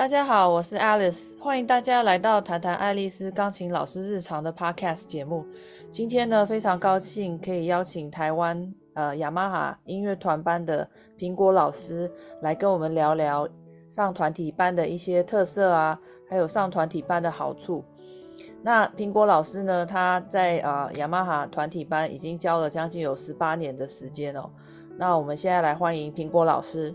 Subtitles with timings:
[0.00, 5.44] 大家好，我是 Alice，欢迎大家来到谈谈爱丽丝钢琴老师日常的 Podcast 节目。
[5.92, 10.88] 今天呢，非常高兴可以邀请台湾呃雅马哈音乐团班的
[11.18, 12.10] 苹果老师
[12.40, 13.46] 来跟我们聊聊
[13.90, 17.84] 上团体班的一些特色啊，还有上团体班的好处。
[18.62, 24.48] 那苹果老师呢，他在呃雅马哈团体班已经教了将近有十八年的时间哦。
[24.96, 26.94] 那我们现在来欢迎苹果老师。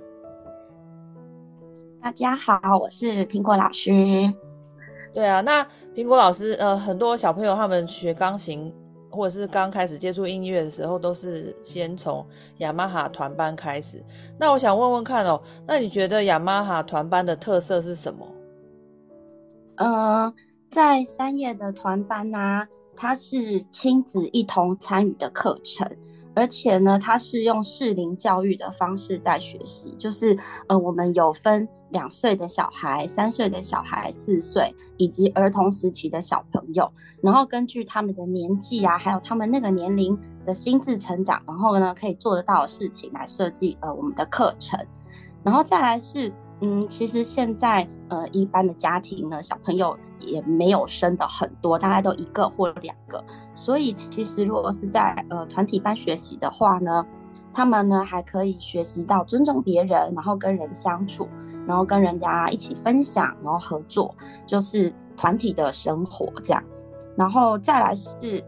[2.05, 3.91] 大家好，我是苹果老师。
[5.11, 8.71] 对啊，那苹果老师，呃，很多小朋友他们学钢琴
[9.09, 12.23] 或者是刚开始接触音乐的时候，都是先从
[12.59, 14.05] 雅马哈团班开始。
[14.37, 18.27] 那我想问问看哦，那你觉得雅马哈团班的特色是什么？
[19.77, 20.31] 呃，
[20.69, 25.89] 在三叶的团班呢、啊，它是亲子一同参与的课程。
[26.35, 36.91] 而且呢，它是用适龄教育的方式在学习，就是呃，我们有分两岁的小孩、三岁的小孩、四岁，以及儿童时期的小朋友，
[37.21, 44.79] 然后根据他们的年纪啊，还有他们那个年龄的心智成长，然后呢，可以做得到的事情来设计呃我们的课程，
[45.43, 46.31] 然后再来是。
[46.61, 53.23] 嗯，其实现在呃，一般的家庭呢，小朋友也没有生的很多，大概都一个或两个。
[53.53, 57.05] 所以其实如果是在呃团体班学习的话呢，
[57.53, 61.27] 他们呢还可以学习到尊重别人，然后跟人相处，
[61.67, 66.63] 然后跟人家一起分享，然后合作，就是团体的生活这样。
[67.17, 68.43] 然后再来是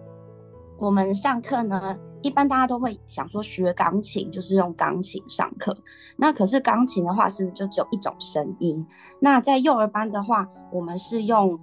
[0.78, 1.98] 我们上课呢。
[2.22, 5.78] 一般大家都会想说学钢琴就是用钢琴上课，
[6.18, 8.86] 那可是钢琴的话是不是就只有一种声音？
[9.20, 11.58] 那在幼儿班的话，我们是用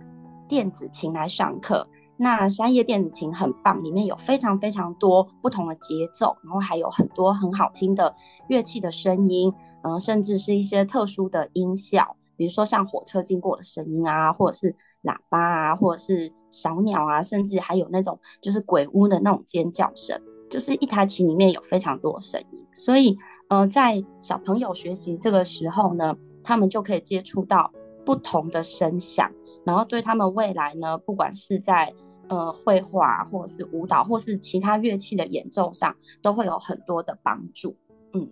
[0.48, 1.86] 电子琴来上课。
[2.16, 8.14] 那三叶电子琴很棒，里面有非常非常多不同的节奏，然后还有很多很好听的
[8.46, 9.52] 乐器的声音，
[9.82, 20.16] 嗯、甚至是一些特殊的音效，比如说像火车经过的声音啊，或者是喇叭啊，或者是小鸟啊，甚至还有那种就是鬼屋的那种尖叫声。
[20.48, 23.16] 就是一台琴里面有非常多声音，所以，
[23.48, 27.72] 呃，在小朋友学习这个时候呢，他们就可以接触到
[28.04, 29.30] 不同的声响，
[29.64, 31.92] 然后对他们未来呢，不管是在
[32.28, 37.74] 呃绘画，或者是舞蹈，或是其他乐器的演奏上，都会有很多的帮助。
[38.12, 38.28] 嗯，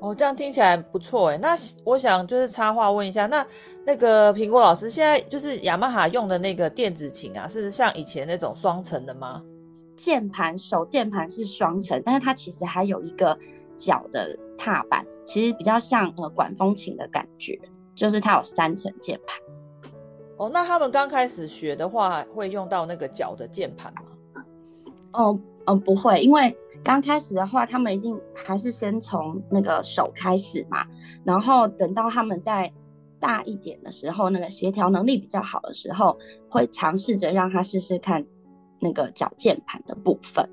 [0.00, 1.38] 哦，这样听起来不错哎。
[1.38, 1.54] 那
[1.84, 3.46] 我想就是插话问一下，那
[3.84, 9.42] 那个苹果老师现在就是雅马哈用的那个电子琴啊，是像以前那种双层的吗？
[10.02, 13.38] 键盘手键盘是双层，但是它其实还有一个
[13.76, 17.60] 脚的踏板，其实比较像呃管风琴的感觉，
[17.94, 19.38] 就是它有三层键盘。
[20.38, 24.00] 哦，那他们刚开始学的话，会用到那个脚的键盘吗？
[25.12, 30.86] 哦，嗯，不会，因为刚开始的话，他们一定还是先从那个手开始嘛，
[31.24, 32.72] 然后等到他们再
[33.18, 36.18] 大一点的时候，那个协调能力比较好的时候，
[36.48, 38.24] 会尝试着让他试试看。
[38.80, 40.48] 那个脚键盘的部分，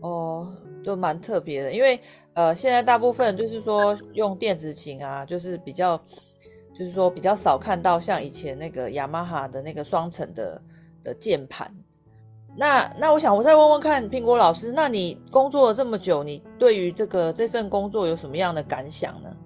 [0.00, 1.98] 哦，就蛮特别的，因为
[2.34, 5.96] 呃，现在大部分就是说用电子琴啊，就是比较，
[6.74, 10.62] 就是说比较少看到像以前那个雅马哈的那个双层的
[11.02, 11.72] 的键盘。
[12.56, 19.36] 那那我想我再问问看苹果老师，那你工作了这么久，你对于这个这份工作有什么样的感想呢？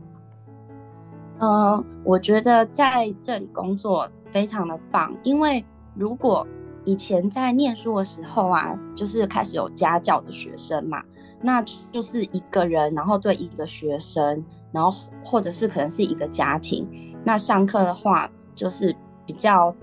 [1.40, 5.62] 嗯、呃，我觉得在这里工作非常的棒，因为
[5.94, 6.46] 如果
[6.84, 11.02] 以前在念书的时候啊，就是开始有家教的学生嘛，
[11.40, 14.90] 那就是一个人，然后对一个学生，然后
[15.24, 16.86] 或者是可能是一个家庭，
[17.24, 18.94] 那上课的话就是
[19.26, 19.74] 比较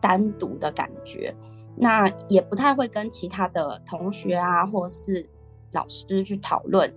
[0.00, 1.34] 单独的感觉，
[1.76, 5.28] 那也不太会跟其他的同学啊，或者是
[5.72, 6.92] 老师去讨论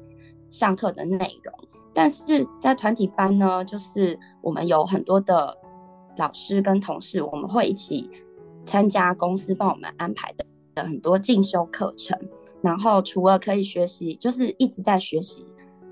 [0.50, 1.53] 上课的内容。
[1.94, 5.58] 但是在团体班呢，就是我们有很多的
[6.18, 8.09] 老师跟同事，我们会一起。
[8.66, 10.45] 参加公司帮我们安排的
[10.75, 12.17] 的很多进修课程，
[12.61, 15.46] 然后除了可以学习，就是一直在学习，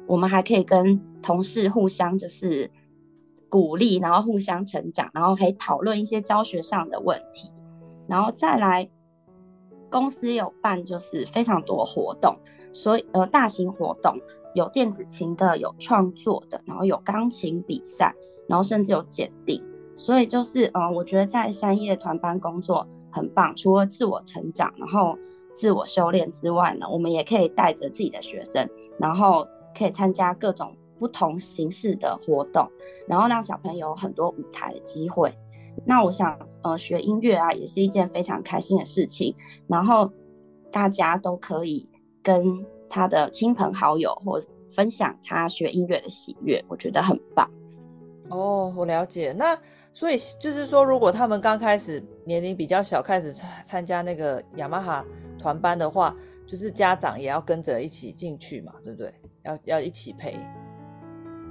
[0.07, 2.69] 我们还可以跟同事互相就是
[3.50, 7.51] 鼓励，然后互相成长，然后可以讨论一些教学上的问题，
[8.07, 8.89] 然后再来
[9.89, 12.38] 公司有办就是非常多活动，
[12.72, 14.18] 所以呃大型活动
[14.54, 18.15] 有电子琴的，有创作的，然后有钢琴比赛，
[18.48, 19.62] 然后甚至有检定。
[20.00, 25.13] 所以就是，嗯，我觉得在三叶团班工作很棒，除了自我成长，然后
[25.54, 28.66] 自我修炼之外呢，我们也可以带着自己的学生，
[28.98, 29.46] 然后
[29.78, 32.66] 可以参加各种不同形式的活动，
[33.10, 35.34] 然后让小朋友很多舞台的机会。
[35.86, 39.36] 那我想，呃，学音乐啊，也是一件非常开心的事情。
[39.68, 40.10] 然后
[40.72, 41.86] 大家都可以
[42.24, 44.40] 跟他的亲朋好友或
[44.74, 47.50] 分享他学音乐的喜悦，我觉得很棒。
[48.30, 49.34] 哦，我了解。
[49.38, 49.58] 那
[49.92, 55.04] 所以就是说，如果他们刚开始年龄比较小，开始参参加那个雅马哈
[55.38, 56.16] 团班的话，
[56.48, 59.14] 就是家长也要跟着一起进去嘛，对不对？
[59.44, 60.40] 要要一起陪。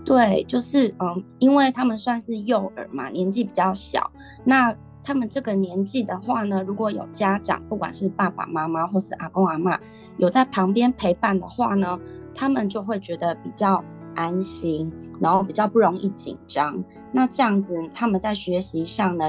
[0.04, 4.10] 对，就是嗯，因为他们算是幼儿嘛，年纪比较小。
[4.44, 9.78] 那他们这个年纪的话呢，如果有家长，不管是爸爸妈妈或是阿公阿妈，
[10.16, 11.98] 有在旁边陪伴的话呢，
[12.34, 13.82] 他们就会觉得比较
[14.14, 14.90] 安心。
[15.20, 16.82] 然后比较不容易紧张，
[17.12, 19.24] 那这样子他们在学习上呢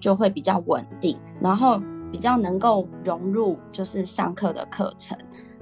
[0.00, 1.80] 就会比较稳定，然后
[2.10, 5.16] 比较能够融入就是上课的课程，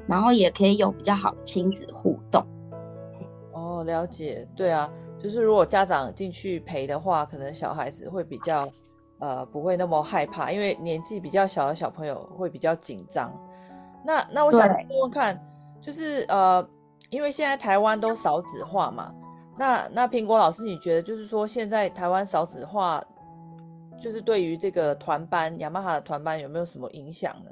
[0.07, 2.45] 然后也可以有比较好的亲子互动。
[3.53, 8.69] 哦，了解，对啊，就是如果家长进去陪的话，可能小孩子会比较
[9.19, 13.33] 呃不会那么害怕，因为年纪比较小的小朋友会比较紧张。
[14.05, 15.39] 那那我想问问看，
[15.81, 16.67] 就是呃，
[17.11, 19.13] 因为现在台湾都少子化嘛。
[19.61, 23.05] 那那苹果老师，你觉得就是说，现在台湾少子化，
[24.01, 27.51] 就是对于这个团班雅马哈的团班有没有什么影响呢？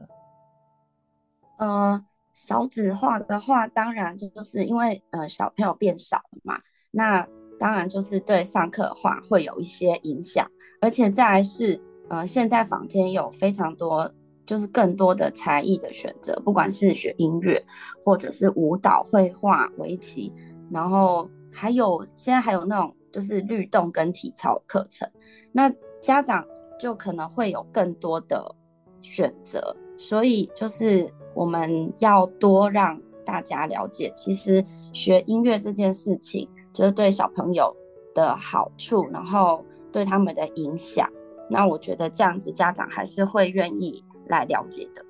[1.58, 2.02] 呃，
[2.32, 6.58] 少子化的话，当然就是因为呃小朋友变少了嘛，
[6.92, 7.28] 那
[7.60, 10.50] 当然就是对上课的话会有一些影响，
[10.80, 11.78] 而且再来是
[12.08, 14.10] 呃现在坊间有非常多
[14.46, 17.62] 就是更多的才艺的选择，不管是学音乐
[18.02, 20.32] 或者是舞蹈、绘画、围棋，
[20.70, 21.28] 然后。
[21.52, 25.10] 还有现在还有那种就是律动跟体操课程，
[25.52, 26.44] 那家长
[26.78, 28.54] 就可能会有更多的
[29.00, 37.74] 选择，所以就是我们要多让大家了解，其实学音乐这件事情就是对小朋友
[38.14, 41.10] 的好处，然后对他们的影响。
[41.50, 45.04] 那我觉得这样子家长还是会愿意来了解的。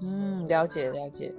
[0.00, 1.34] 嗯，了解了解。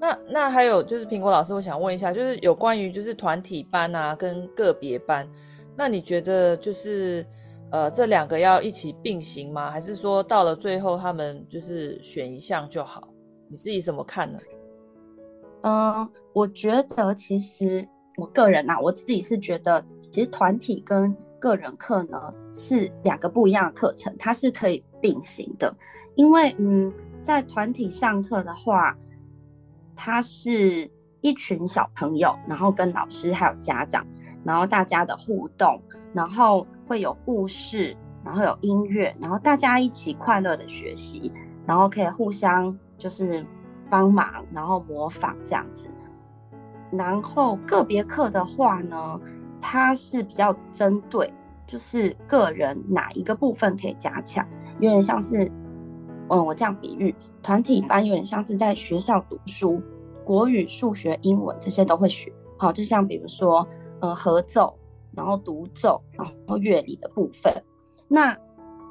[0.00, 5.28] 那那还有就是苹果老师，我想问一下，就是有关于就是团体班啊跟个别班，
[5.76, 7.26] 那你觉得就是
[7.72, 9.70] 呃这两个要一起并行吗？
[9.72, 13.08] 还是说到了最后他们就是选一项就好？
[13.48, 14.38] 你自己怎么看呢？
[15.62, 17.84] 嗯，我觉得其实
[18.16, 25.74] 我个人啊，我自己是觉得其实团体跟个人课呢是两个不一样的课程，它是可以并行的，
[26.14, 28.96] 因为嗯在团体上课的话。
[30.00, 30.88] 他是
[31.22, 34.06] 一群小朋友，然后跟老师还有家长，
[34.44, 35.82] 然后大家的互动，
[36.14, 41.32] 然后会有故事，然后有音乐，然后大家一起快乐的学习，
[41.66, 43.44] 然后可以互相就是
[43.90, 45.88] 帮忙，然后模仿这样子。
[46.92, 49.20] 然后个别课的话呢，
[49.60, 51.34] 它是比较针对
[51.66, 54.46] 就是个人哪一个部分可以加强，
[54.78, 55.50] 有点像是。
[56.30, 59.80] 嗯，我这样比喻，团体班有点像是在学校读书，
[60.24, 62.32] 国语、数学、英文这些都会学。
[62.56, 63.66] 好，就像比如说，
[64.00, 64.76] 嗯，合奏，
[65.14, 67.52] 然后独奏，然后乐理的部分。
[68.08, 68.36] 那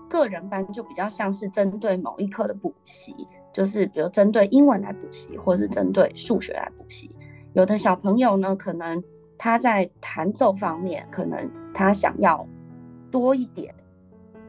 [0.09, 3.13] 个人班就比较像是针对某一科的补习，
[3.51, 7.11] 就是比如针对英文来补习，或是针对数学来补习。
[7.53, 9.03] 有的小朋友呢，可能
[9.37, 12.47] 他在弹奏方面，可能他想要
[13.11, 13.73] 多一点。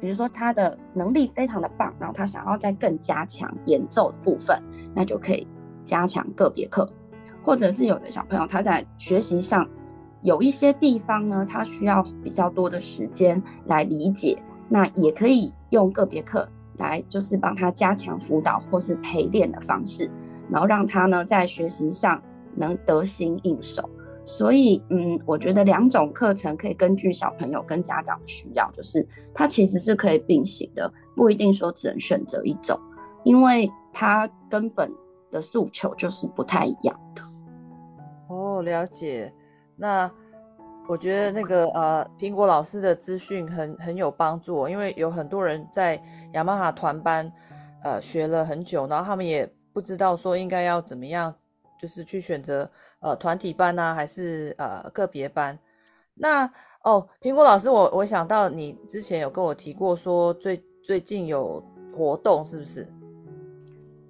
[0.01, 4.63] 比如说他的能力非常的棒，然后他想要再更加强演奏的部分，
[4.95, 5.47] 那就可以
[5.85, 6.89] 加强个别课，
[7.43, 9.69] 或者是有的小朋友他在学习上
[10.23, 14.37] 有一些地方呢，他需要比较多的时间来理解，
[14.69, 20.11] 那也可以用个别课来就是帮他加强辅导或是陪练的方式，
[20.51, 22.23] 然后让他呢在学习上
[22.55, 23.89] 能得心应手。
[24.29, 32.79] 所以，嗯，我觉得两种课程可以根据小朋友跟家长的需要，就是它其实是可以并行的，不一定说只能选择一种，
[33.25, 34.93] 因为它根本
[35.31, 37.23] 的诉求就是不太一样的。
[38.29, 39.33] 哦，了解。
[39.75, 40.11] 那
[40.87, 45.99] 我觉得那个呃，苹果老师的资讯很很有帮助，因为有很多人在
[46.35, 47.33] 雅马哈团班
[47.83, 51.35] 呃学了很久，然后他们也不知道说应该要怎么样。
[51.79, 52.71] 就是去选择
[53.01, 55.59] 呃团体班啊，还是呃个别班？
[56.21, 56.51] 那
[56.83, 61.63] 哦，苹果老师，我我想到你之前有跟我提过，说最最近有
[61.97, 62.87] 活动，是不是？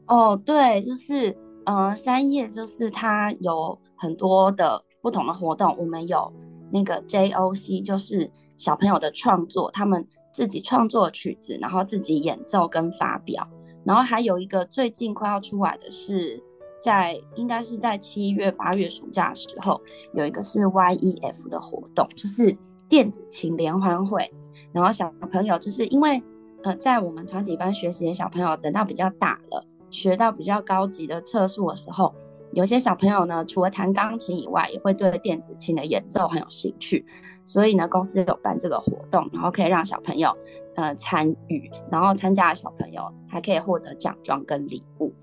[0.06, 5.76] 哦，对，就是呃三叶，就是它有很多的不同的活动。
[5.78, 6.32] 我们有
[6.72, 13.46] 那个 JOC，就是小朋友的创作，他们自己创作曲子，然后自己演奏跟发表。
[13.84, 16.42] 然后还有一个最近快要出来的是。
[16.80, 19.80] 在应该是在七月八月暑假的时候，
[20.12, 22.56] 有一个是 YEF 的活动，就是
[22.88, 24.30] 电子琴联欢会。
[24.72, 26.22] 然后小朋友就是因为
[26.62, 32.12] 呃，在我们团体班学习的小朋友，等到比较大了，学到比较高级的测数的时候，
[32.52, 37.04] 有些小朋友呢，除了弹钢琴以外，也会对电子琴的演奏很有兴趣。
[37.44, 40.36] 所以呢，公司有办这个活动，然后可以让小朋友
[40.74, 45.14] 呃参与，然后参加的小朋友还可以获得奖状跟礼物。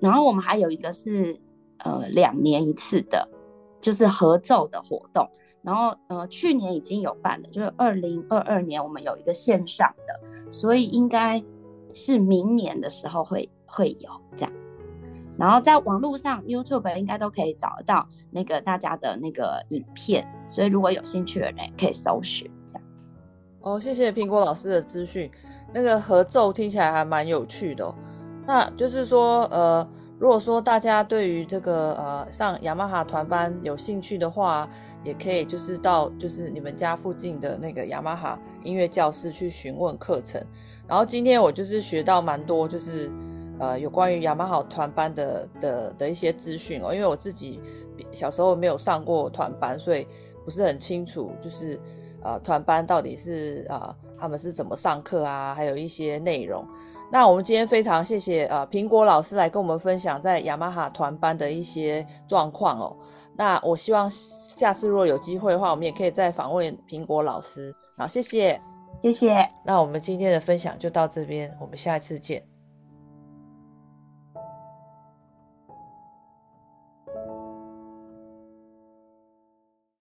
[0.00, 1.38] 然后我们还有一个是
[1.78, 3.28] 呃两年一次的，
[3.80, 5.28] 就是合奏的活动。
[5.62, 11.42] 然后呃去年已经有办了，就是二零二二年我们有一个线上的，所以应该
[11.92, 14.52] 是明年的时候会会有这样。
[15.38, 22.82] 然后在网络上 YouTube 应该都可以找得到那个大家的那个影片，所以如果有兴趣的人可以搜寻这样。
[23.60, 25.30] 哦，谢谢苹果老师的资讯。
[25.74, 27.94] 那个合奏听起来还蛮有趣的哦。
[28.46, 29.86] 那就是说，呃，
[30.18, 34.68] 如果说大家对于这个呃上雅马哈团班有兴趣的话，
[35.02, 40.40] 也可以就是到就是你们家附近的那个雅马哈音乐教室去询问课程。
[40.86, 43.10] 然后今天我就是学到蛮多，就是。
[43.58, 47.58] 呃，有关于雅马哈团班的的的一些资讯哦，因为我自己
[48.12, 50.06] 小时候没有上过团班，所以
[50.44, 51.80] 不是很清楚，就是
[52.22, 56.66] 呃团班到底是啊、呃、他们是怎么上课啊，还有一些内容。
[57.10, 62.96] 那我们今天非常谢谢呃苹果老师来跟我们分享在雅马哈团班的一些状况哦。
[63.36, 67.74] 那我希望下次如果有机会的话，我们也可以再访问苹果老师。
[67.96, 68.60] 好，谢谢，
[69.02, 69.48] 谢谢。
[69.64, 72.42] 那我们今天的分享就到这边，我们下一次见。